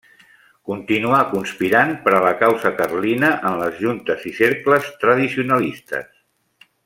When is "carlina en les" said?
2.79-3.77